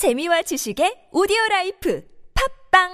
재미와 0.00 0.40
지식의 0.40 1.08
오디오 1.12 1.36
라이프 1.50 2.00
팟빵 2.72 2.88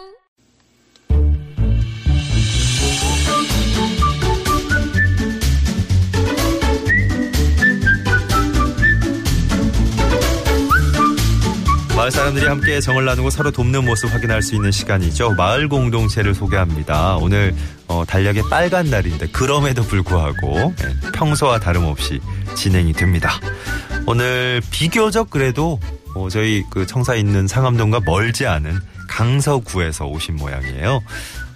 마을 11.95 12.11
사람들이 12.11 12.45
함께 12.45 12.81
정을 12.81 13.05
나누고 13.05 13.31
서로 13.31 13.53
돕는 13.53 13.85
모습 13.85 14.13
확인할 14.13 14.43
수 14.43 14.57
있는 14.57 14.73
시간이죠. 14.73 15.35
마을 15.35 15.69
공동체를 15.69 16.35
소개합니다. 16.35 17.19
오늘 17.19 17.55
어, 17.87 18.05
달력의 18.05 18.43
빨간 18.51 18.91
날인데 18.91 19.29
그럼에도 19.29 19.85
불구하고 19.85 20.75
예, 20.83 21.11
평소와 21.13 21.61
다름없이 21.61 22.21
진행이 22.57 22.95
됩니다. 22.95 23.31
오늘 24.09 24.61
비교적 24.73 25.31
그래도 25.31 25.79
어, 26.17 26.31
저희 26.31 26.65
그 26.71 26.87
청사 26.87 27.15
있는 27.15 27.47
상암동과 27.47 28.01
멀지 28.07 28.47
않은 28.47 28.81
강서구에서 29.09 30.07
오신 30.07 30.37
모양이에요. 30.37 31.03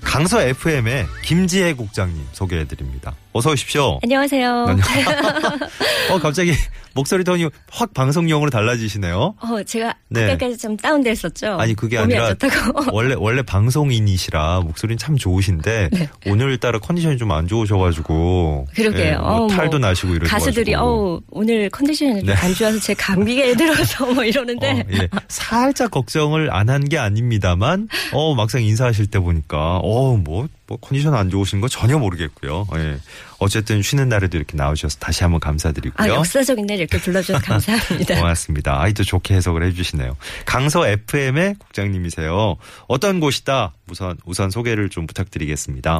강서 0.03 0.41
FM의 0.43 1.07
김지혜 1.25 1.73
국장님 1.73 2.27
소개해드립니다. 2.33 3.15
어서 3.33 3.51
오십시오. 3.52 4.01
안녕하세요. 4.02 4.66
어 6.11 6.19
갑자기 6.19 6.52
목소리 6.95 7.23
톤이 7.23 7.48
확 7.70 7.95
방송용으로 7.95 8.51
달라지시네요. 8.51 9.37
어, 9.41 9.62
제가 9.62 9.95
네. 10.09 10.25
아까까지 10.25 10.59
좀 10.59 10.77
다운됐었죠. 10.77 11.53
아니 11.61 11.75
그게 11.75 11.97
아니라. 11.98 12.34
원래 12.91 13.15
원래 13.16 13.43
방송인이시라 13.43 14.62
목소리는 14.62 14.98
참 14.98 15.16
좋으신데 15.16 15.91
네. 15.93 16.09
오늘따라 16.27 16.80
컨디션이 16.80 17.19
좀 17.19 17.30
안 17.30 17.47
좋으셔가지고 17.47 18.66
그러게요. 18.75 19.05
예, 19.06 19.12
뭐 19.16 19.29
어우, 19.29 19.39
뭐 19.39 19.47
탈도 19.48 19.78
나시고 19.78 20.15
이러셔 20.17 20.28
가수들이 20.34 20.75
어우 20.75 21.20
오늘 21.31 21.70
컨디션이 21.70 22.25
네. 22.25 22.33
안 22.34 22.53
좋아서 22.53 22.81
제 22.81 22.92
감기가 22.95 23.55
들어서 23.55 24.12
뭐 24.12 24.25
이러는데 24.25 24.70
어, 24.81 24.84
예. 24.92 25.09
살짝 25.28 25.92
걱정을 25.92 26.53
안 26.53 26.69
한 26.69 26.81
게 26.89 26.98
아닙니다만 26.98 27.89
어 28.12 28.34
막상 28.34 28.61
인사하실 28.65 29.06
때 29.06 29.20
보니까 29.20 29.77
어뭐 29.77 30.48
뭐 30.71 30.79
컨디션 30.81 31.17
안 31.17 31.29
좋으신 31.31 31.61
거 31.61 31.67
전혀 31.67 31.99
모르겠고요. 31.99 32.65
예. 32.77 32.97
어쨌든 33.39 33.83
쉬는 33.83 34.09
날에도 34.09 34.37
이렇게 34.37 34.57
나오셔서 34.57 34.99
다시 35.01 35.25
한번 35.25 35.41
아 35.43 35.47
감사드리고요. 35.47 36.15
역사적인 36.15 36.65
날 36.65 36.79
이렇게 36.79 36.97
불러주셔서 36.97 37.43
감사합니다. 37.45 38.15
고맙습니다. 38.15 38.81
아이 38.81 38.95
또 38.95 39.03
좋게 39.03 39.35
해석을 39.35 39.65
해주시네요. 39.65 40.17
강서 40.47 40.87
FM의 40.87 41.57
국장님이세요. 41.59 42.57
어떤 42.87 43.19
곳이다? 43.19 43.73
우선 43.91 44.17
우선 44.25 44.51
소개를 44.51 44.91
좀 44.91 45.09
부탁드리겠습니다. 45.09 45.98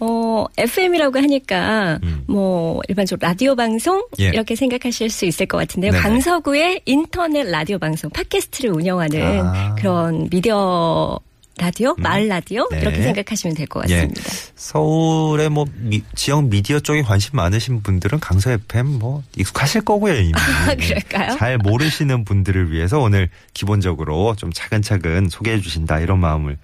어, 0.00 0.44
FM이라고 0.58 1.18
하니까 1.18 1.98
음. 2.02 2.24
뭐 2.26 2.82
일반적으로 2.88 3.26
라디오 3.26 3.56
방송 3.56 4.04
예. 4.18 4.24
이렇게 4.24 4.54
생각하실 4.54 5.08
수 5.08 5.24
있을 5.24 5.46
것 5.46 5.56
같은데요. 5.56 5.92
네네. 5.92 6.02
강서구의 6.02 6.82
인터넷 6.84 7.44
라디오 7.44 7.78
방송 7.78 8.10
팟캐스트를 8.10 8.70
운영하는 8.70 9.46
아. 9.46 9.74
그런 9.76 10.28
미디어 10.28 11.18
라디오, 11.60 11.94
마을 11.98 12.28
라디오 12.28 12.66
네. 12.70 12.80
이렇게 12.80 13.02
생각하시면 13.02 13.54
될것 13.56 13.88
예. 13.90 14.06
같습니다. 14.06 14.22
서울의 14.56 15.48
뭐 15.50 15.66
미- 15.76 16.02
지역 16.14 16.44
미디어 16.48 16.80
쪽에 16.80 17.02
관심 17.02 17.36
많으신 17.36 17.82
분들은 17.82 18.20
강서 18.20 18.50
FM 18.52 18.86
뭐 18.98 19.22
익숙하실 19.36 19.82
거고요 19.82 20.14
이미. 20.14 20.32
아, 20.34 20.74
그럴까요? 20.74 21.36
잘 21.36 21.58
모르시는 21.58 22.24
분들을 22.24 22.72
위해서 22.72 22.98
오늘 23.00 23.28
기본적으로 23.54 24.34
좀 24.36 24.52
차근차근 24.52 25.28
소개해 25.28 25.60
주신다 25.60 26.00
이런 26.00 26.18
마음을 26.20 26.56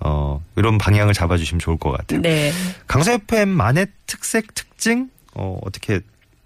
어 0.00 0.42
이런 0.56 0.78
방향을 0.78 1.14
잡아주시면 1.14 1.58
좋을 1.60 1.76
것 1.78 1.90
같아요. 1.92 2.20
네. 2.20 2.52
강서 2.86 3.12
FM만의 3.12 3.86
특색 4.06 4.54
특징 4.54 5.08
어 5.34 5.58
어떻게 5.62 6.00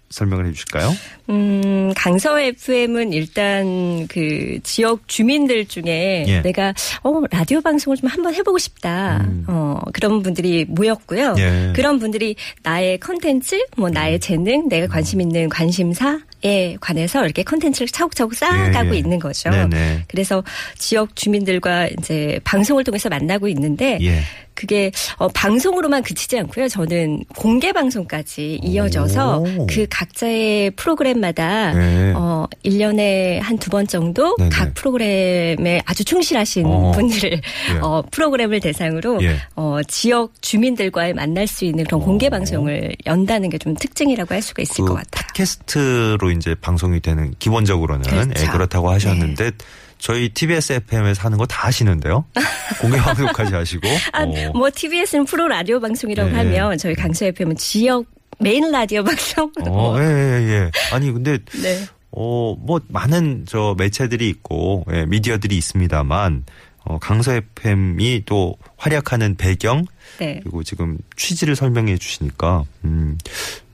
설명을 0.09 0.47
해 0.47 0.51
주실까요? 0.51 0.91
음, 1.29 1.93
강서 1.95 2.39
FM은 2.39 3.13
일단 3.13 4.07
그 4.07 4.59
지역 4.63 5.07
주민들 5.07 5.65
중에 5.65 6.25
예. 6.27 6.41
내가 6.41 6.73
어 7.03 7.21
라디오 7.31 7.61
방송을 7.61 7.97
좀 7.97 8.09
한번 8.09 8.33
해보고 8.33 8.57
싶다. 8.57 9.17
음. 9.17 9.45
어 9.47 9.79
그런 9.93 10.23
분들이 10.23 10.65
모였고요. 10.67 11.35
예. 11.37 11.73
그런 11.75 11.99
분들이 11.99 12.35
나의 12.63 12.99
컨텐츠, 12.99 13.65
뭐 13.77 13.89
나의 13.89 14.19
재능, 14.19 14.67
내가 14.67 14.87
관심 14.87 15.21
있는 15.21 15.49
관심사 15.49 16.19
에 16.43 16.77
관해서 16.79 17.25
이렇게 17.25 17.43
컨텐츠를 17.43 17.87
차곡차곡 17.89 18.33
쌓아가고 18.33 18.89
예, 18.89 18.93
예. 18.93 18.97
있는 18.97 19.19
거죠. 19.19 19.49
네네. 19.49 20.05
그래서 20.07 20.41
지역 20.77 21.15
주민들과 21.15 21.87
이제 21.99 22.39
방송을 22.45 22.83
통해서 22.85 23.09
만나고 23.09 23.49
있는데 23.49 23.97
예. 24.01 24.21
그게 24.53 24.91
어, 25.17 25.29
방송으로만 25.29 26.03
그치지 26.03 26.37
않고요. 26.39 26.67
저는 26.67 27.23
공개 27.37 27.71
방송까지 27.71 28.59
이어져서 28.61 29.39
오. 29.39 29.67
그 29.67 29.85
각자의 29.89 30.71
프로그램마다 30.71 31.73
네. 31.73 32.11
어 32.15 32.45
1년에 32.65 33.39
한 33.39 33.57
두 33.57 33.69
번 33.69 33.87
정도 33.87 34.35
네네. 34.37 34.49
각 34.49 34.73
프로그램에 34.73 35.81
아주 35.85 36.03
충실하신 36.03 36.65
어. 36.65 36.91
분들을 36.91 37.39
어 37.81 38.01
프로그램을 38.11 38.59
대상으로 38.59 39.19
예. 39.23 39.35
어 39.55 39.77
지역 39.87 40.33
주민들과의 40.41 41.13
만날 41.13 41.47
수 41.47 41.63
있는 41.65 41.83
그런 41.85 42.01
공개 42.01 42.29
방송을 42.29 42.93
연다는 43.05 43.49
게 43.49 43.59
좀 43.59 43.75
특징이라고 43.75 44.33
할 44.33 44.41
수가 44.41 44.61
있을 44.61 44.83
그 44.85 44.85
것 44.85 44.93
같아요. 44.95 45.27
팟캐스트로 45.33 46.28
이제 46.31 46.55
방송이 46.55 46.99
되는 46.99 47.33
기본적으로는 47.39 48.03
그렇죠. 48.03 48.31
예, 48.43 48.47
그렇다고 48.47 48.89
하셨는데 48.91 49.51
저희 49.97 50.29
TBS 50.29 50.73
FM에서 50.73 51.23
하는 51.23 51.37
거다 51.37 51.67
하시는데요. 51.67 52.25
공개 52.79 52.97
방송까지 52.97 53.53
하시고. 53.53 53.87
아, 54.13 54.23
어. 54.23 54.51
뭐 54.53 54.69
TBS는 54.73 55.25
프로 55.25 55.47
라디오 55.47 55.79
방송이라고 55.79 56.29
네. 56.29 56.37
하면 56.37 56.77
저희 56.77 56.95
강서 56.95 57.25
FM은 57.25 57.57
지역 57.57 58.05
메인 58.39 58.71
라디오 58.71 59.03
방송. 59.03 59.51
어, 59.67 59.97
예, 59.99 60.03
예, 60.03 60.49
예. 60.49 60.71
아니, 60.93 61.11
근데, 61.11 61.37
네. 61.61 61.85
어, 62.11 62.55
뭐, 62.57 62.79
많은 62.87 63.45
저 63.47 63.75
매체들이 63.77 64.27
있고, 64.29 64.85
예, 64.93 65.05
미디어들이 65.05 65.55
있습니다만, 65.57 66.45
어, 66.85 66.97
강서 66.99 67.33
FM이 67.33 68.23
또 68.25 68.55
활약하는 68.77 69.35
배경, 69.35 69.85
네. 70.19 70.39
그리고 70.41 70.63
지금 70.63 70.97
취지를 71.17 71.57
설명해 71.57 71.97
주시니까, 71.97 72.63
음, 72.85 73.17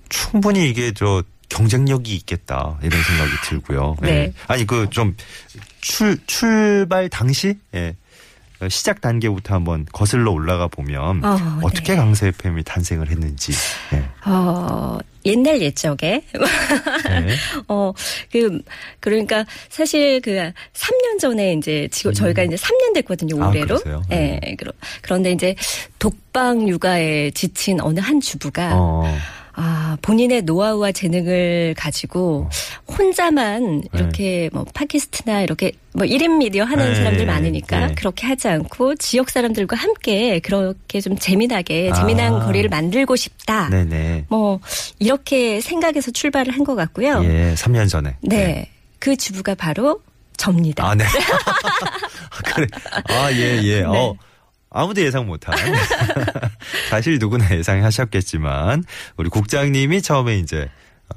충분히 0.09 0.69
이게 0.69 0.91
저 0.91 1.23
경쟁력이 1.49 2.15
있겠다, 2.15 2.77
이런 2.81 3.01
생각이 3.01 3.31
들고요. 3.45 3.95
예. 4.03 4.05
네. 4.05 4.33
아니, 4.47 4.65
그 4.65 4.89
좀, 4.89 5.15
출, 5.81 6.17
출발 6.27 7.09
당시, 7.09 7.57
예. 7.73 7.95
어, 8.61 8.69
시작 8.69 9.01
단계부터 9.01 9.53
한번 9.53 9.85
거슬러 9.91 10.31
올라가 10.31 10.67
보면 10.67 11.25
어, 11.25 11.37
어떻게 11.61 11.91
네. 11.91 11.97
강서 11.97 12.27
FM이 12.27 12.63
탄생을 12.63 13.09
했는지. 13.09 13.51
예. 13.93 14.03
어, 14.29 14.97
옛날 15.25 15.59
옛적에, 15.61 16.23
네. 17.03 17.35
어, 17.67 17.91
그, 18.31 18.61
그러니까 19.01 19.43
사실 19.69 20.21
그 20.21 20.31
3년 20.73 21.19
전에 21.19 21.53
이제 21.53 21.89
지금 21.91 22.13
저희가 22.13 22.43
이제 22.43 22.55
3년 22.55 22.93
됐거든요, 22.93 23.35
음. 23.35 23.43
아, 23.43 23.49
올해로. 23.49 23.67
그러세요? 23.67 24.01
예, 24.11 24.39
그러, 24.57 24.71
그런데 25.01 25.31
이제 25.31 25.55
독방 25.99 26.69
육아에 26.69 27.31
지친 27.31 27.81
어느 27.81 27.99
한 27.99 28.21
주부가 28.21 28.71
어. 28.73 29.17
아, 29.57 29.97
본인의 30.01 30.41
노하우와 30.41 30.91
재능을 30.91 31.73
가지고 31.77 32.49
혼자만 32.87 33.81
네. 33.81 33.87
이렇게 33.93 34.49
뭐 34.51 34.65
팟캐스트나 34.73 35.41
이렇게 35.41 35.71
뭐 35.93 36.05
1인 36.05 36.37
미디어 36.37 36.65
하는 36.65 36.89
네, 36.89 36.95
사람들 36.95 37.25
많으니까 37.25 37.87
네. 37.87 37.95
그렇게 37.95 38.27
하지 38.27 38.49
않고 38.49 38.95
지역 38.95 39.29
사람들과 39.29 39.77
함께 39.77 40.39
그렇게 40.39 40.99
좀 40.99 41.17
재미나게 41.17 41.89
아. 41.91 41.95
재미난 41.95 42.39
거리를 42.39 42.69
만들고 42.69 43.15
싶다. 43.15 43.69
네네. 43.69 44.25
뭐 44.27 44.59
이렇게 44.99 45.61
생각해서 45.61 46.11
출발을 46.11 46.53
한 46.53 46.65
것 46.65 46.73
같고요. 46.75 47.21
예, 47.23 47.53
3년 47.55 47.87
전에. 47.89 48.15
네. 48.21 48.69
그 48.99 49.15
주부가 49.15 49.53
바로 49.55 50.01
접니다. 50.35 50.83
아, 50.89 50.95
네. 50.95 51.05
아, 51.05 52.53
그래. 52.55 52.67
아, 53.07 53.31
예, 53.31 53.61
예. 53.63 53.81
네. 53.81 53.83
어. 53.85 54.15
아무도 54.75 55.01
예상 55.01 55.25
못한. 55.25 55.55
사실 56.89 57.17
누구나 57.17 57.49
예상하셨겠지만, 57.55 58.83
우리 59.15 59.29
국장님이 59.29 60.01
처음에 60.01 60.37
이제 60.37 60.69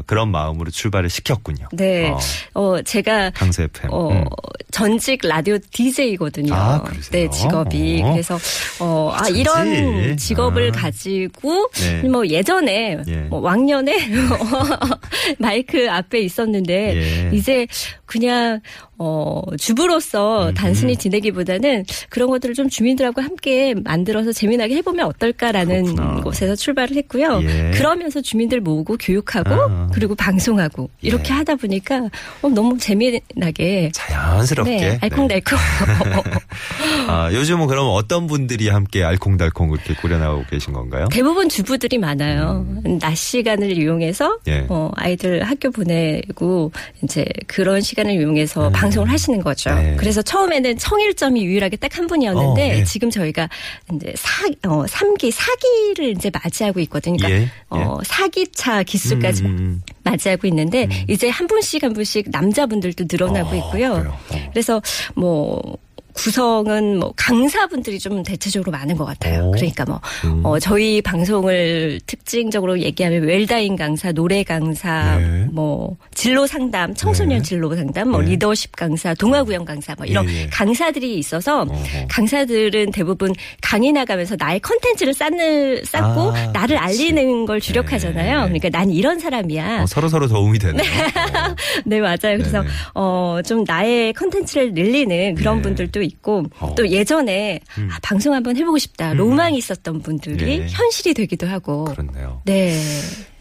그런 0.06 0.30
마음으로 0.30 0.70
출발을 0.70 1.10
시켰군요. 1.10 1.66
네. 1.72 2.10
어, 2.10 2.18
어, 2.54 2.82
제가 2.82 3.30
강서 3.30 3.62
FM. 3.64 3.90
어, 3.92 4.10
음. 4.10 4.24
전직 4.70 5.20
라디오 5.24 5.58
DJ거든요. 5.72 6.54
아, 6.54 6.82
그러세요? 6.82 7.10
네, 7.10 7.30
직업이. 7.30 8.02
어. 8.04 8.12
그래서, 8.12 8.38
어, 8.80 9.10
아, 9.14 9.22
어쩐지. 9.22 9.40
이런 9.40 10.16
직업을 10.16 10.72
아. 10.74 10.80
가지고, 10.80 11.70
네. 11.72 12.02
뭐 12.02 12.26
예전에, 12.26 12.98
예. 13.08 13.16
뭐 13.22 13.40
왕년에 13.40 13.96
마이크 15.40 15.90
앞에 15.90 16.20
있었는데, 16.20 17.30
예. 17.32 17.36
이제 17.36 17.66
그냥, 18.08 18.60
어, 18.96 19.42
주부로서 19.58 20.48
음. 20.48 20.54
단순히 20.54 20.96
지내기보다는 20.96 21.84
그런 22.08 22.30
것들을 22.30 22.54
좀 22.54 22.68
주민들하고 22.68 23.20
함께 23.20 23.74
만들어서 23.84 24.32
재미나게 24.32 24.74
해보면 24.76 25.06
어떨까라는 25.06 25.94
그렇구나. 25.94 26.20
곳에서 26.22 26.56
출발을 26.56 26.96
했고요. 26.96 27.40
예. 27.44 27.70
그러면서 27.74 28.20
주민들 28.20 28.60
모으고 28.60 28.96
교육하고, 28.96 29.54
아. 29.54 29.88
그리고 29.92 30.14
방송하고, 30.16 30.90
이렇게 31.02 31.32
예. 31.32 31.38
하다 31.38 31.56
보니까, 31.56 32.08
어, 32.42 32.48
너무 32.48 32.76
재미나게, 32.78 33.90
자연스럽게. 33.92 34.76
네, 34.76 34.98
알콩달콩. 35.02 35.58
아, 37.08 37.30
요즘은 37.32 37.66
그럼 37.66 37.90
어떤 37.92 38.26
분들이 38.26 38.68
함께 38.68 39.04
알콩달콩 39.04 39.68
그렇게 39.68 39.94
꾸려나오고 39.94 40.46
계신 40.50 40.72
건가요? 40.72 41.06
대부분 41.10 41.48
주부들이 41.48 41.98
많아요. 41.98 42.66
낮 43.00 43.14
시간을 43.16 43.76
이용해서 43.78 44.28
음. 44.28 44.38
예. 44.48 44.66
어, 44.68 44.90
아이들 44.96 45.44
학교 45.44 45.70
보내고 45.70 46.72
이제 47.02 47.24
그런 47.46 47.80
시간 47.80 47.97
시간을 47.98 48.14
이용해서 48.14 48.70
방송을 48.70 49.10
하시는 49.10 49.42
거죠. 49.42 49.74
네. 49.74 49.96
그래서 49.98 50.22
처음에는 50.22 50.78
청일점이 50.78 51.44
유일하게 51.44 51.76
딱 51.76 51.98
한 51.98 52.06
분이었는데 52.06 52.62
어, 52.70 52.74
예. 52.76 52.84
지금 52.84 53.10
저희가 53.10 53.48
이제 53.92 54.12
사, 54.16 54.46
어, 54.68 54.84
3기, 54.84 55.32
4기를 55.32 56.16
이제 56.16 56.30
맞이하고 56.32 56.78
있거든요. 56.80 57.16
그러니까 57.16 57.40
예, 57.40 57.42
예. 57.42 57.50
어, 57.70 57.98
4기차 58.04 58.86
기수까지 58.86 59.42
음, 59.42 59.46
음, 59.46 59.82
맞이하고 60.04 60.46
있는데 60.46 60.88
이제 61.08 61.28
한 61.28 61.48
분씩 61.48 61.82
한 61.82 61.92
분씩 61.94 62.30
남자분들도 62.30 63.06
늘어나고 63.10 63.50
어, 63.50 63.54
있고요. 63.56 63.92
그래요? 63.94 64.18
어. 64.30 64.50
그래서 64.52 64.80
뭐 65.16 65.76
구성은 66.18 66.98
뭐 66.98 67.12
강사분들이 67.16 67.98
좀 68.00 68.24
대체적으로 68.24 68.72
많은 68.72 68.96
것 68.96 69.04
같아요. 69.04 69.44
오. 69.46 69.50
그러니까 69.52 69.84
뭐 69.84 70.00
음. 70.24 70.44
어, 70.44 70.58
저희 70.58 71.00
방송을 71.00 72.00
특징적으로 72.06 72.80
얘기하면 72.80 73.22
웰다인 73.22 73.76
강사, 73.76 74.10
노래 74.10 74.42
강사, 74.42 75.16
네. 75.16 75.46
뭐 75.52 75.96
진로 76.14 76.46
상담, 76.46 76.92
청소년 76.94 77.38
네. 77.38 77.42
진로 77.42 77.74
상담, 77.76 78.10
뭐 78.10 78.20
네. 78.20 78.30
리더십 78.30 78.74
강사, 78.74 79.14
동아구역 79.14 79.64
강사 79.64 79.94
뭐 79.96 80.06
이런 80.06 80.28
예, 80.28 80.42
예. 80.42 80.46
강사들이 80.48 81.18
있어서 81.18 81.62
어허. 81.62 82.06
강사들은 82.08 82.90
대부분 82.90 83.32
강의 83.62 83.92
나가면서 83.92 84.34
나의 84.36 84.58
컨텐츠를 84.60 85.14
쌓는 85.14 85.84
쌓고 85.84 86.32
아, 86.32 86.46
나를 86.52 86.76
그렇지. 86.78 87.02
알리는 87.02 87.46
걸 87.46 87.60
주력하잖아요. 87.60 88.40
네. 88.40 88.44
그러니까 88.46 88.68
난 88.70 88.90
이런 88.90 89.20
사람이야. 89.20 89.82
어, 89.82 89.86
서로 89.86 90.08
서로 90.08 90.26
도움이 90.26 90.58
되네요. 90.58 90.82
네, 91.86 92.00
맞아요. 92.00 92.38
그래서. 92.38 92.64
어, 92.94 93.38
좀 93.44 93.64
나의 93.64 94.12
컨텐츠를 94.14 94.74
늘리는 94.74 95.34
그런 95.36 95.56
네. 95.56 95.62
분들도 95.62 96.02
있고, 96.08 96.44
어. 96.58 96.74
또 96.76 96.88
예전에, 96.88 97.60
음. 97.78 97.88
아, 97.92 97.98
방송 98.02 98.34
한번 98.34 98.56
해보고 98.56 98.78
싶다. 98.78 99.14
로망이 99.14 99.56
있었던 99.58 100.02
분들이 100.02 100.60
예. 100.60 100.66
현실이 100.68 101.14
되기도 101.14 101.46
하고. 101.46 101.84
그렇네요. 101.84 102.42
네. 102.44 102.80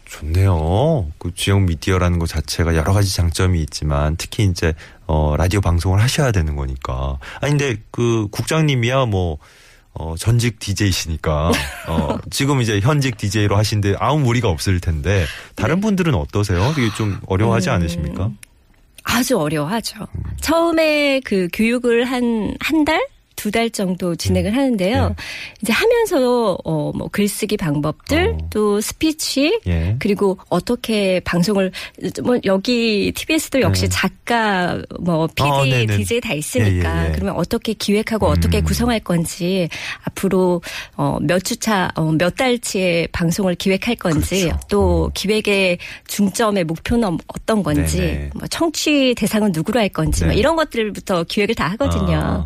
좋네요. 0.08 1.10
그 1.18 1.32
지역 1.34 1.62
미디어라는 1.62 2.18
것 2.18 2.28
자체가 2.28 2.74
여러 2.74 2.92
가지 2.92 3.14
장점이 3.14 3.60
있지만 3.62 4.16
특히 4.16 4.44
이제 4.44 4.72
어 5.06 5.36
라디오 5.36 5.60
방송을 5.60 6.00
하셔야 6.00 6.32
되는 6.32 6.56
거니까. 6.56 7.18
아니 7.40 7.52
근데 7.52 7.76
그 7.90 8.26
국장님이야 8.30 9.04
뭐 9.06 9.38
어, 9.94 10.14
전직 10.16 10.60
DJ시니까, 10.60 11.50
어, 11.88 12.18
지금 12.30 12.60
이제 12.60 12.78
현직 12.78 13.16
DJ로 13.16 13.56
하신데 13.56 13.96
아무 13.98 14.20
무리가 14.20 14.48
없을 14.48 14.80
텐데, 14.80 15.26
다른 15.56 15.76
네. 15.76 15.80
분들은 15.80 16.14
어떠세요? 16.14 16.72
되게 16.76 16.88
좀 16.94 17.18
어려워하지 17.26 17.70
음. 17.70 17.74
않으십니까? 17.74 18.30
아주 19.08 19.38
어려워하죠. 19.38 20.06
음. 20.14 20.22
처음에 20.40 21.20
그 21.24 21.48
교육을 21.52 22.04
한, 22.04 22.54
한 22.60 22.84
달? 22.84 23.04
두 23.38 23.50
달 23.52 23.70
정도 23.70 24.14
진행을 24.16 24.54
하는데요. 24.54 25.08
네. 25.08 25.14
이제 25.62 25.72
하면서, 25.72 26.58
어, 26.64 26.92
뭐, 26.94 27.08
글쓰기 27.08 27.56
방법들, 27.56 28.34
어. 28.34 28.48
또 28.50 28.80
스피치, 28.80 29.60
예. 29.66 29.96
그리고 30.00 30.36
어떻게 30.50 31.20
방송을 31.20 31.70
뭐 32.22 32.38
여기 32.44 33.10
TBS도 33.14 33.60
역시 33.62 33.82
네. 33.84 33.88
작가 33.88 34.78
뭐 35.00 35.26
PD, 35.28 35.42
어, 35.48 35.64
네네. 35.64 35.96
DJ 35.96 36.20
다 36.20 36.34
있으니까 36.34 36.98
예, 36.98 37.04
예, 37.04 37.08
예. 37.08 37.12
그러면 37.12 37.36
어떻게 37.36 37.72
기획하고 37.72 38.26
어떻게 38.26 38.58
음. 38.58 38.64
구성할 38.64 39.00
건지 39.00 39.68
앞으로 40.04 40.60
어 40.96 41.18
몇 41.22 41.44
주차 41.44 41.90
어, 41.94 42.10
몇 42.12 42.36
달치의 42.36 43.08
방송을 43.12 43.54
기획할 43.54 43.96
건지 43.96 44.42
그렇죠. 44.46 44.60
또 44.68 45.10
기획의 45.14 45.78
중점의 46.06 46.64
목표는 46.64 47.18
어떤 47.28 47.62
건지 47.62 47.98
네네. 47.98 48.30
뭐 48.34 48.46
청취 48.48 49.14
대상은 49.16 49.52
누구로 49.52 49.78
할 49.80 49.88
건지 49.88 50.24
뭐 50.24 50.32
네. 50.32 50.38
이런 50.38 50.56
것들부터 50.56 51.24
기획을 51.24 51.54
다 51.54 51.68
하거든요. 51.72 52.16
아. 52.18 52.44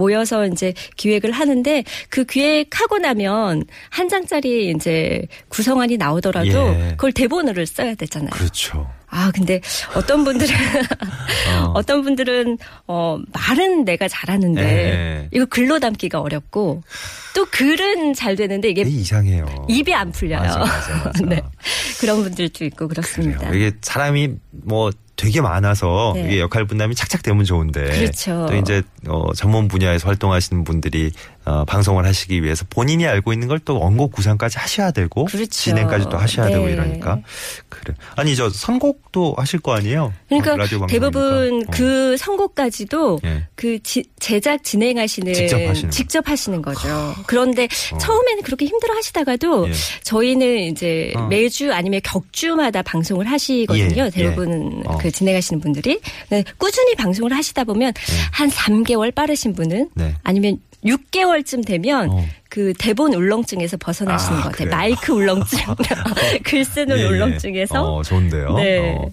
모여서 0.00 0.46
이제 0.46 0.72
기획을 0.96 1.30
하는데 1.30 1.84
그 2.08 2.24
기획하고 2.24 2.98
나면 2.98 3.64
한 3.90 4.08
장짜리 4.08 4.70
이제 4.70 5.26
구성안이 5.48 5.98
나오더라도 5.98 6.48
예. 6.48 6.88
그걸 6.92 7.12
대본으로 7.12 7.66
써야 7.66 7.94
되잖아요. 7.94 8.30
그렇죠. 8.30 8.90
아 9.12 9.30
근데 9.34 9.60
어떤 9.94 10.24
분들은 10.24 10.54
어. 11.52 11.72
어떤 11.74 12.02
분들은 12.02 12.58
어 12.86 13.18
말은 13.32 13.84
내가 13.84 14.08
잘하는데 14.08 14.62
예. 14.62 15.28
이거 15.32 15.44
글로 15.46 15.78
담기가 15.80 16.20
어렵고 16.20 16.82
또 17.34 17.46
글은 17.46 18.14
잘 18.14 18.36
되는데 18.36 18.68
이게 18.70 18.82
이상해요. 18.82 19.66
입이 19.68 19.92
안 19.92 20.12
풀려요. 20.12 20.40
맞아, 20.40 20.58
맞아, 20.60 21.04
맞아. 21.04 21.24
네. 21.26 21.42
그런 22.00 22.22
분들도 22.22 22.64
있고 22.66 22.88
그렇습니다. 22.88 23.50
그래요. 23.50 23.66
이게 23.66 23.76
사람이 23.82 24.30
뭐 24.50 24.90
되게 25.20 25.42
많아서 25.42 26.12
네. 26.14 26.24
이게 26.24 26.40
역할 26.40 26.64
분담이 26.64 26.94
착착 26.94 27.22
되면 27.22 27.44
좋은데 27.44 27.84
그렇죠. 27.90 28.46
또 28.48 28.56
이제 28.56 28.82
어, 29.06 29.34
전문 29.34 29.68
분야에서 29.68 30.08
활동하시는 30.08 30.64
분들이 30.64 31.12
어, 31.50 31.64
방송을 31.64 32.06
하시기 32.06 32.42
위해서 32.44 32.64
본인이 32.70 33.06
알고 33.06 33.32
있는 33.32 33.48
걸 33.48 33.60
또 33.64 33.78
원곡 33.78 34.12
구상까지 34.12 34.56
하셔야 34.58 34.90
되고 34.90 35.24
그렇죠. 35.26 35.46
진행까지 35.50 36.06
또 36.10 36.16
하셔야 36.16 36.46
되고 36.48 36.64
네. 36.66 36.72
이러니까 36.72 37.18
그래 37.68 37.94
아니 38.16 38.34
저 38.34 38.48
선곡도 38.48 39.34
하실 39.36 39.58
거 39.60 39.74
아니에요? 39.74 40.14
그러니까 40.28 40.54
어. 40.54 40.86
대부분 40.86 41.62
어. 41.66 41.70
그 41.70 42.16
선곡까지도 42.16 43.20
예. 43.24 43.44
그 43.54 43.78
지- 43.82 44.04
제작 44.18 44.64
진행하시는 44.64 45.34
직접 45.34 45.56
하시는 45.68 45.90
직접 45.90 46.28
하시는 46.28 46.62
거죠. 46.62 47.14
그런데 47.26 47.64
어. 47.92 47.98
처음에는 47.98 48.42
그렇게 48.44 48.64
힘들어 48.66 48.94
하시다가도 48.94 49.68
예. 49.68 49.72
저희는 50.04 50.58
이제 50.60 51.12
어. 51.16 51.26
매주 51.26 51.72
아니면 51.72 52.00
격주마다 52.02 52.80
방송을 52.82 53.26
하시거든요. 53.30 54.04
예, 54.06 54.10
대부분 54.10 54.80
예. 54.84 54.88
어. 54.88 54.96
그 54.98 55.10
진행하시는 55.10 55.60
분들이 55.60 56.00
네, 56.30 56.44
꾸준히 56.56 56.94
방송을 56.94 57.32
하시다 57.34 57.64
보면 57.64 57.92
한 58.32 58.48
3개월 58.48 59.14
빠르신 59.14 59.52
분은 59.54 59.90
네. 59.94 60.14
아니면 60.22 60.58
6개월 60.84 61.39
쯤 61.44 61.62
되면 61.62 62.10
어. 62.10 62.24
그 62.48 62.72
대본 62.78 63.14
울렁증에서 63.14 63.76
벗어나시는 63.78 64.38
아, 64.38 64.42
것 64.42 64.52
같아요. 64.52 64.68
그래요? 64.68 64.76
마이크 64.76 65.12
울렁증, 65.12 65.58
글 66.44 66.64
쓰는 66.64 66.98
예, 66.98 67.02
예. 67.02 67.06
울렁증에서 67.06 67.82
어, 67.82 68.02
좋은데요. 68.02 68.54
네. 68.54 68.96
어. 68.98 69.10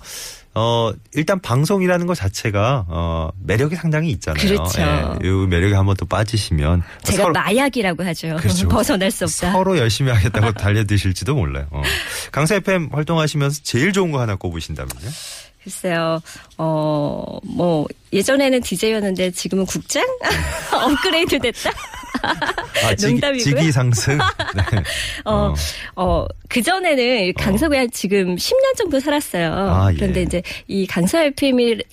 어, 0.60 0.92
일단 1.14 1.40
방송이라는 1.40 2.08
것 2.08 2.16
자체가 2.16 2.86
어, 2.90 3.30
매력이 3.44 3.76
상당히 3.76 4.10
있잖아요. 4.10 4.44
그렇죠. 4.44 4.82
예, 4.82 5.28
이 5.28 5.48
매력에 5.48 5.76
한번 5.76 5.96
또 5.98 6.08
빠지시면 6.08 6.82
제가 7.04 7.24
서로- 7.26 7.34
마약이라고 7.34 8.04
하죠. 8.04 8.38
그렇죠. 8.40 8.68
벗어날 8.70 9.12
수 9.12 9.26
없다. 9.26 9.52
서로 9.52 9.78
열심히 9.78 10.12
하겠다고 10.12 10.54
달려드실지도 10.54 11.36
몰라요. 11.36 11.68
어. 11.70 11.84
강사 12.32 12.56
FM 12.56 12.90
활동하시면서 12.92 13.62
제일 13.64 13.94
좋은 13.94 14.10
거 14.12 14.20
하나 14.20 14.36
꼽으신다면요? 14.36 15.10
글쎄요, 15.64 16.22
어, 16.58 17.40
뭐, 17.44 17.86
예전에는 18.14 18.62
DJ였는데 18.62 19.32
지금은 19.32 19.66
국장? 19.66 20.02
업그레이드 20.72 21.38
됐다? 21.40 21.72
아, 22.86 22.96
직- 22.96 23.10
농담이고요. 23.12 23.44
직위 23.44 23.72
상승. 23.72 24.18
네. 24.56 24.64
어, 25.26 25.54
어, 25.96 26.26
그 26.50 26.62
전에는 26.62 27.34
강서구에 27.34 27.78
한 27.80 27.92
지금 27.92 28.36
10년 28.36 28.76
정도 28.78 29.00
살았어요. 29.00 29.54
아, 29.54 29.90
예. 29.92 29.96
그런데 29.98 30.22
이제 30.24 30.42
이 30.68 30.86
강서 30.88 31.20
FM을 31.24 31.84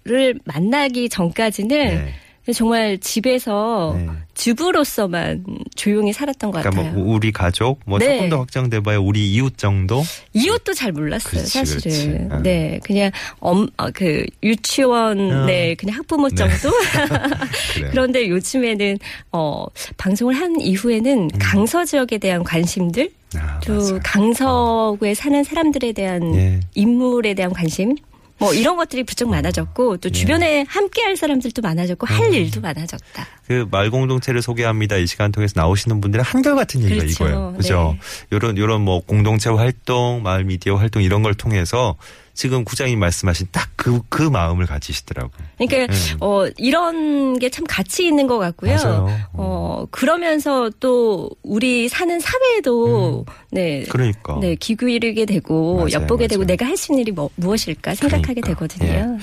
만나기 0.45 1.09
전까지는 1.09 1.69
네. 2.05 2.15
정말 2.53 2.99
집에서 2.99 3.95
네. 3.97 4.07
주부로서만 4.35 5.45
조용히 5.75 6.13
살았던 6.13 6.51
것 6.51 6.61
그러니까 6.61 6.83
같아요. 6.83 7.03
뭐 7.03 7.15
우리 7.15 7.33
가족, 7.33 7.81
뭐 7.87 7.99
네. 7.99 8.17
조금 8.17 8.29
더 8.29 8.39
확장돼봐야 8.41 8.99
우리 8.99 9.33
이웃 9.33 9.57
정도. 9.57 10.03
이웃도 10.35 10.75
잘 10.75 10.93
몰랐어요, 10.93 11.31
그렇지, 11.31 11.51
사실은. 11.51 11.81
그렇지. 11.81 12.29
아. 12.31 12.43
네, 12.43 12.81
그냥 12.85 13.11
엄, 13.41 13.67
어, 13.79 13.91
그 13.93 14.27
유치원, 14.43 15.33
어. 15.33 15.47
네, 15.47 15.75
그냥 15.75 15.97
학부모 15.97 16.29
네. 16.29 16.35
정도. 16.35 16.71
그래요. 17.75 17.91
그런데 17.91 18.29
요즘에는 18.29 18.99
어 19.33 19.65
방송을 19.97 20.35
한 20.35 20.61
이후에는 20.61 21.29
강서 21.39 21.85
지역에 21.85 22.19
대한 22.19 22.45
관심들, 22.45 23.11
음. 23.37 23.41
아, 23.41 23.59
또 23.61 23.73
맞아요. 23.75 24.01
강서구에 24.05 25.15
사는 25.15 25.43
사람들에 25.43 25.93
대한 25.93 26.35
예. 26.35 26.61
인물에 26.75 27.33
대한 27.35 27.53
관심. 27.53 27.97
뭐 28.39 28.53
이런 28.53 28.77
것들이 28.77 29.05
부쩍 29.05 29.29
많아졌고 29.29 29.99
또 29.99 30.09
예. 30.09 30.13
주변에 30.13 30.65
함께할 30.69 31.17
사람들도 31.17 31.63
많아졌고 31.63 32.07
할 32.07 32.27
음. 32.29 32.35
일도 32.35 32.61
많아졌다. 32.61 33.27
그 33.47 33.67
말 33.71 33.91
공동체를 33.91 34.41
소개합니다. 34.43 34.97
이 34.97 35.07
시간 35.07 35.31
통해서 35.33 35.53
나오시는 35.57 36.01
분들은 36.01 36.25
한결같은 36.25 36.83
얘기가 36.83 37.01
그렇죠. 37.03 37.25
이거예요. 37.25 37.55
그죠? 37.57 37.97
요런, 38.33 38.57
요런 38.59 38.81
뭐 38.83 39.01
공동체 39.01 39.51
활동, 39.51 40.23
마을 40.23 40.45
미디어 40.45 40.77
활동 40.77 41.03
이런 41.03 41.23
걸 41.23 41.35
통해서 41.35 41.97
지금 42.33 42.65
구장님 42.65 42.99
말씀하신 42.99 43.47
딱 43.53 43.69
그, 43.77 44.01
그 44.09 44.23
마음을 44.23 44.67
가지시더라고요. 44.67 45.47
그러니까 45.59 45.93
음. 45.95 46.17
어 46.21 46.47
이런 46.57 47.39
게 47.39 47.49
참 47.51 47.65
가치 47.69 48.07
있는 48.07 48.27
것 48.27 48.39
같고요. 48.39 48.75
맞아요. 48.75 49.09
어 49.35 49.87
그러면서 49.93 50.69
또 50.81 51.31
우리 51.45 51.89
사는 51.89 52.19
사회에도 52.19 53.25
네. 53.53 53.85
그러니까. 53.89 54.39
네, 54.41 54.57
기울이게 54.57 55.27
되고 55.27 55.77
맞아요, 55.77 55.91
엿보게 55.93 56.27
되고 56.27 56.41
맞아요. 56.41 56.47
내가 56.49 56.67
할 56.67 56.77
수 56.77 56.91
있는 56.93 57.03
일이 57.03 57.13
뭐, 57.13 57.31
무엇일까 57.37 57.95
생각하게 57.95 58.41
그러니까, 58.41 58.67
되거든요. 58.67 59.19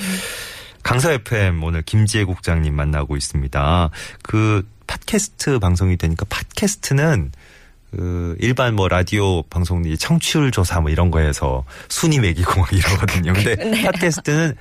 강서 0.92 1.10
FM 1.14 1.64
오늘 1.64 1.84
김지혜 1.84 2.26
국장님 2.26 2.76
만나고 2.76 3.16
있습니다. 3.16 3.90
그 4.24 4.68
팟캐스트 4.88 5.60
방송이 5.60 5.96
되니까 5.96 6.26
팟캐스트는 6.28 7.32
그 7.92 8.36
일반 8.40 8.76
뭐 8.76 8.90
라디오 8.90 9.42
방송 9.44 9.86
이 9.86 9.98
청취율 9.98 10.52
조사 10.52 10.82
뭐 10.82 10.92
이런 10.92 11.10
거에서 11.10 11.64
순위 11.88 12.20
매기고 12.20 12.60
막 12.60 12.74
이러거든요. 12.74 13.32
근데 13.32 13.56
네. 13.56 13.84
팟캐스트는 13.84 14.56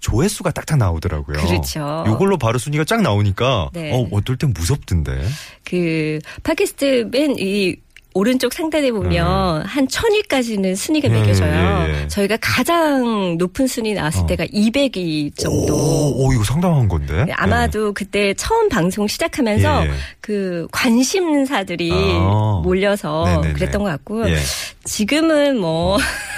조회수가 0.00 0.50
딱딱 0.50 0.76
나오더라고요. 0.76 1.38
그렇죠. 1.38 2.04
이걸로 2.08 2.36
바로 2.36 2.58
순위가 2.58 2.82
쫙 2.82 3.00
나오니까 3.00 3.70
네. 3.72 3.92
어 3.92 4.08
어떨 4.10 4.36
땐 4.36 4.52
무섭던데. 4.56 5.24
그 5.62 6.18
팟캐스트 6.42 7.10
맨이 7.12 7.76
오른쪽 8.16 8.54
상단에 8.54 8.92
보면 8.92 9.66
한 9.66 9.86
천위까지는 9.86 10.74
순위가 10.74 11.10
매겨져요. 11.10 11.86
예, 11.88 12.02
예. 12.04 12.08
저희가 12.08 12.38
가장 12.40 13.36
높은 13.36 13.66
순위 13.66 13.92
나왔을 13.92 14.22
어. 14.22 14.26
때가 14.26 14.46
200위 14.46 15.36
정도. 15.36 15.74
오, 15.74 16.24
오, 16.24 16.32
이거 16.32 16.42
상당한 16.42 16.88
건데. 16.88 17.26
네, 17.26 17.32
아마도 17.36 17.92
그때 17.92 18.32
처음 18.32 18.70
방송 18.70 19.06
시작하면서 19.06 19.86
예. 19.86 19.90
그 20.22 20.66
관심사들이 20.72 21.92
아. 21.92 22.62
몰려서 22.64 23.24
네네네. 23.26 23.52
그랬던 23.52 23.82
것 23.82 23.90
같고요. 23.90 24.30
예. 24.30 24.38
지금은 24.84 25.58
뭐 25.58 25.98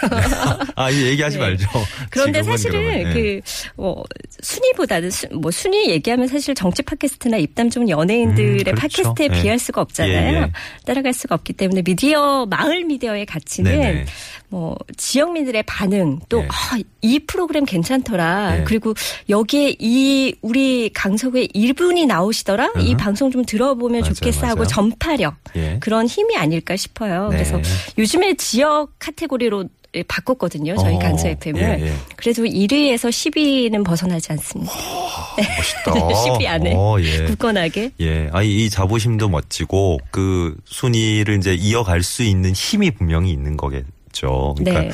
아, 0.77 0.91
이 0.91 1.07
얘기하지 1.07 1.39
네. 1.39 1.43
말죠. 1.43 1.69
그런데 2.11 2.43
사실은 2.43 2.81
그러면, 2.81 2.99
예. 3.01 3.13
그 3.13 3.41
어, 3.77 4.03
순위보다는 4.43 5.11
수, 5.11 5.27
뭐 5.33 5.51
순위 5.51 5.91
얘기하면 5.91 6.29
사실 6.29 6.55
정치 6.55 6.83
팟캐스트나 6.83 7.37
입담 7.39 7.71
좋은 7.71 7.89
연예인들의 7.89 8.59
음, 8.59 8.75
그렇죠. 8.75 9.03
팟캐스트에 9.03 9.29
예. 9.33 9.43
비할 9.43 9.59
수가 9.59 9.81
없잖아요. 9.81 10.37
예, 10.37 10.43
예. 10.43 10.53
따라갈 10.85 11.13
수가 11.13 11.35
없기 11.35 11.53
때문에 11.55 11.83
미디어 11.83 12.47
마을 12.47 12.85
미디어의 12.85 13.27
가치는 13.27 13.81
네네. 13.81 14.07
뭐 14.51 14.77
지역민들의 14.97 15.63
반응 15.65 16.21
또 16.29 16.41
예. 16.41 16.49
아, 16.49 16.79
이 17.03 17.19
프로그램 17.21 17.65
괜찮더라. 17.65 18.61
예. 18.61 18.65
그리고 18.65 18.95
여기에 19.29 19.77
이 19.79 20.35
우리 20.41 20.91
강석의 20.95 21.51
일분이 21.53 22.07
나오시더라. 22.07 22.73
이 22.81 22.93
음. 22.93 22.97
방송 22.97 23.31
좀 23.31 23.45
들어보면 23.45 24.01
맞아요, 24.01 24.15
좋겠어 24.15 24.47
하고 24.47 24.61
맞아요. 24.61 24.69
전파력 24.69 25.35
예. 25.57 25.77
그런 25.81 26.07
힘이 26.07 26.37
아닐까 26.37 26.77
싶어요. 26.77 27.29
네. 27.29 27.37
그래서 27.37 27.61
요즘에 27.99 28.35
지역 28.35 28.91
카테고리로 28.99 29.67
바꿨거든요. 30.07 30.77
저희 30.77 30.97
어, 30.97 30.99
강서 30.99 31.29
FM을. 31.29 31.63
예, 31.63 31.87
예. 31.87 31.95
그래도 32.17 32.45
1위에서 32.45 33.09
10위는 33.09 33.85
벗어나지 33.85 34.33
않습니다. 34.33 34.73
멋있다. 35.37 35.93
10위 35.93 36.47
안에 36.47 36.75
어, 36.75 36.97
예. 37.01 37.25
굳건하게. 37.25 37.93
예. 38.01 38.31
아, 38.33 38.43
이 38.43 38.69
자부심도 38.71 39.29
멋지고 39.29 39.99
그 40.11 40.57
순위를 40.65 41.39
이제 41.39 41.55
이어갈 41.55 42.03
수 42.03 42.23
있는 42.23 42.53
힘이 42.53 42.91
분명히 42.91 43.31
있는 43.33 43.57
거겠죠. 43.57 44.55
그러니까 44.59 44.83
네. 44.83 44.91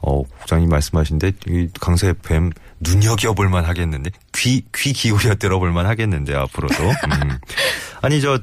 어, 0.00 0.22
국장님 0.22 0.68
말씀하신데 0.68 1.32
이 1.48 1.68
강서 1.80 2.08
FM 2.08 2.50
눈여겨볼 2.80 3.48
만 3.48 3.64
하겠는데 3.64 4.10
귀, 4.36 4.64
귀 4.74 4.92
기울여 4.92 5.34
들어볼 5.36 5.72
만 5.72 5.86
하겠는데 5.86 6.34
앞으로도. 6.34 6.84
음. 6.84 7.38
아니 8.00 8.20
저 8.20 8.38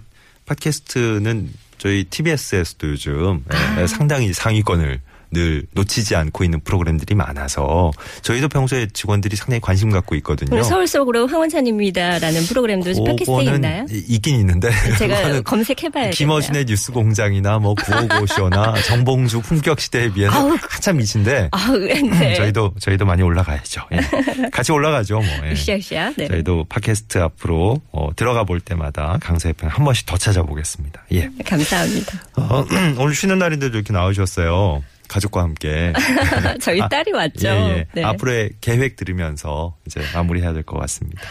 팟캐스트는 0.46 1.50
저희 1.78 2.04
TBS에서도 2.06 2.88
요즘 2.90 3.44
예, 3.78 3.84
아. 3.84 3.88
상당히 3.88 4.34
상위권을 4.34 5.02
늘 5.32 5.66
놓치지 5.74 6.16
않고 6.16 6.44
있는 6.44 6.60
프로그램들이 6.62 7.16
많아서 7.16 7.92
저희도 8.22 8.48
평소에 8.50 8.88
직원들이 8.94 9.36
상당히 9.36 9.60
관심 9.62 9.90
갖고 9.92 10.16
있거든요. 10.16 10.62
서울 10.64 10.88
속으로 10.88 11.28
황원찬입니다라는 11.28 12.44
프로그램도 12.46 13.04
팟캐스트에 13.04 13.44
있나요? 13.56 13.86
이- 13.90 14.04
있긴 14.10 14.40
있는데 14.40 14.70
제가 14.98 15.42
검색해봐야겠네요. 15.42 16.12
김어준의 16.12 16.66
뉴스공장이나 16.66 17.60
뭐 17.60 17.74
구호고쇼나 17.76 18.74
정봉주 18.88 19.42
품격시대에 19.42 20.14
비해서 20.14 20.36
아우. 20.38 20.50
한참 20.70 20.98
미친데 20.98 21.50
아, 21.52 21.72
네. 21.72 22.36
저희도 22.36 22.76
저희도 22.80 23.06
많이 23.06 23.22
올라가야죠. 23.24 23.82
예. 23.92 24.50
같이 24.50 24.72
올라가죠. 24.72 25.16
뭐. 25.16 25.26
예. 25.48 25.52
으쌰으쌰. 25.52 26.14
네. 26.18 26.28
저희도 26.28 26.66
팟캐스트 26.70 27.18
앞으로 27.20 27.82
어, 27.92 28.10
들어가 28.16 28.44
볼 28.44 28.60
때마다 28.60 29.18
강사 29.22 29.50
FM 29.50 29.70
한 29.72 29.84
번씩 29.86 30.06
더 30.06 30.18
찾아보겠습니다. 30.18 31.04
예. 31.14 31.30
감사합니다. 31.46 32.22
어, 32.38 32.66
오늘 32.98 33.14
쉬는 33.16 33.40
날인데도 33.40 33.78
이렇게 33.78 33.94
나오셨어요. 33.94 34.84
가족과 35.08 35.42
함께. 35.42 35.94
저희 36.62 36.82
아, 36.82 36.88
딸이 36.88 37.12
왔죠. 37.12 37.48
예, 37.48 37.52
예. 37.52 37.86
네. 37.94 38.04
앞으로의 38.04 38.52
계획 38.62 38.96
들으면서 38.96 39.76
이제 39.86 40.02
마무리해야 40.14 40.54
될 40.54 40.64
것 40.64 40.78
같습니다. 40.80 41.22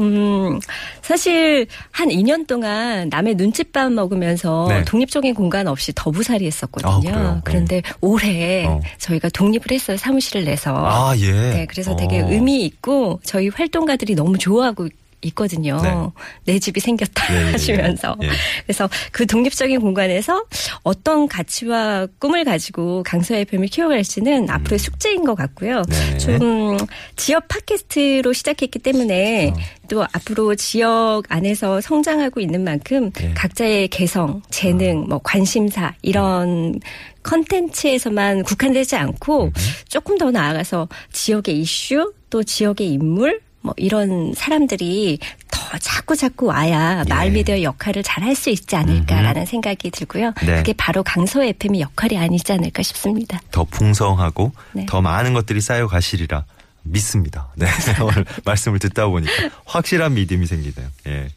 음, 0.00 0.58
사실 1.02 1.66
한 1.92 2.08
2년 2.08 2.46
동안 2.48 3.08
남의 3.10 3.36
눈칫밥 3.36 3.92
먹으면서 3.92 4.66
네. 4.68 4.84
독립적인 4.84 5.34
공간 5.34 5.68
없이 5.68 5.92
더부살이 5.94 6.46
했었거든요. 6.46 6.90
아, 6.92 7.00
그래요? 7.00 7.40
그런데 7.44 7.82
올해 8.00 8.66
어. 8.66 8.80
저희가 8.98 9.28
독립을 9.28 9.66
했어요. 9.70 9.96
사무실을 9.96 10.44
내서. 10.46 10.74
아, 10.74 11.14
예. 11.18 11.30
네, 11.32 11.66
그래서 11.66 11.94
되게 11.94 12.20
어. 12.22 12.28
의미 12.28 12.64
있고 12.64 13.20
저희 13.24 13.48
활동가들이 13.48 14.16
너무 14.16 14.36
좋아하고 14.36 14.88
있거든요. 15.24 15.80
네. 15.82 16.52
내 16.52 16.58
집이 16.58 16.80
생겼다 16.80 17.34
예, 17.34 17.36
예, 17.36 17.46
예. 17.46 17.50
하시면서. 17.52 18.16
예. 18.22 18.28
그래서 18.64 18.88
그 19.12 19.26
독립적인 19.26 19.80
공간에서 19.80 20.44
어떤 20.82 21.28
가치와 21.28 22.06
꿈을 22.18 22.44
가지고 22.44 23.02
강서 23.04 23.34
FM을 23.34 23.68
키워갈지는 23.68 24.50
앞으로의 24.50 24.78
숙제인 24.78 25.24
것 25.24 25.34
같고요. 25.34 25.78
음. 25.78 25.84
네. 25.88 26.18
좀 26.18 26.76
지역 27.16 27.48
팟캐스트로 27.48 28.32
시작했기 28.32 28.78
때문에 28.78 29.50
어. 29.50 29.54
또 29.88 30.02
앞으로 30.02 30.54
지역 30.54 31.22
안에서 31.28 31.80
성장하고 31.80 32.40
있는 32.40 32.64
만큼 32.64 33.10
네. 33.12 33.32
각자의 33.34 33.88
개성, 33.88 34.42
재능, 34.50 35.06
뭐 35.08 35.20
관심사 35.22 35.94
이런 36.02 36.80
컨텐츠에서만 37.22 38.42
국한되지 38.42 38.96
않고 38.96 39.50
조금 39.88 40.18
더 40.18 40.30
나아가서 40.30 40.88
지역의 41.12 41.60
이슈 41.60 42.12
또 42.30 42.42
지역의 42.42 42.88
인물 42.88 43.40
뭐 43.64 43.72
이런 43.78 44.34
사람들이 44.34 45.18
더 45.50 45.78
자꾸 45.78 46.14
자꾸 46.14 46.46
와야 46.46 47.02
예. 47.04 47.08
마을 47.08 47.30
미디어 47.30 47.62
역할을 47.62 48.02
잘 48.02 48.22
할 48.22 48.36
수 48.36 48.50
있지 48.50 48.76
않을까라는 48.76 49.46
생각이 49.46 49.90
들고요. 49.90 50.32
네. 50.44 50.56
그게 50.56 50.72
바로 50.74 51.02
강서 51.02 51.42
FM의 51.42 51.80
역할이 51.80 52.18
아니지 52.18 52.52
않을까 52.52 52.82
싶습니다. 52.82 53.40
더 53.50 53.64
풍성하고 53.64 54.52
네. 54.72 54.84
더 54.86 55.00
많은 55.00 55.32
것들이 55.32 55.60
쌓여 55.62 55.86
가시리라 55.86 56.44
믿습니다. 56.82 57.48
네. 57.56 57.66
오늘 58.02 58.26
말씀을 58.44 58.78
듣다 58.78 59.06
보니까 59.06 59.32
확실한 59.64 60.12
믿음이 60.14 60.46
생기네요. 60.46 60.86
예. 61.06 61.28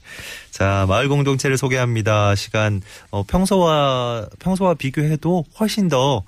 자, 0.51 0.85
마을 0.89 1.07
공동체를 1.07 1.57
소개합니다. 1.57 2.35
시간 2.35 2.81
어, 3.11 3.23
평소와 3.23 4.27
평소와 4.39 4.73
비교해도 4.73 5.45
훨씬 5.59 5.87
더 5.87 6.23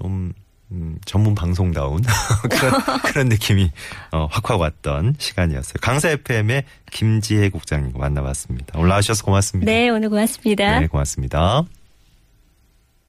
좀 0.00 0.32
음, 0.70 0.98
전문 1.04 1.34
방송다운 1.34 2.02
그런, 2.50 3.00
그런 3.02 3.28
느낌이 3.28 3.70
어, 4.12 4.28
확확 4.30 4.60
왔던 4.60 5.14
시간이었어요. 5.18 5.74
강사 5.80 6.10
FM의 6.10 6.64
김지혜 6.90 7.48
국장님 7.48 7.92
만나봤습니다. 7.96 8.78
나와주셔서 8.78 9.24
고맙습니다. 9.24 9.70
네, 9.70 9.88
오늘 9.88 10.10
고맙습니다. 10.10 10.80
네, 10.80 10.86
고맙습니다. 10.86 11.64